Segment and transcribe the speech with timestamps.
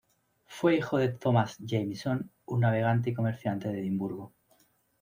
[0.47, 4.33] Fue hijo de Thomas Jameson, un navegante y comerciante de Edimburgo.